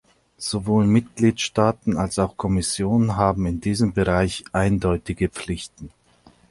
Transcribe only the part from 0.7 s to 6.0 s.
Mitgliedstaaten als auch Kommission haben in diesem Bereich eindeutige Pflichten.